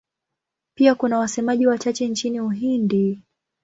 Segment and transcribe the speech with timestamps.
[0.77, 3.21] Pia kuna wasemaji wachache nchini Uhindi.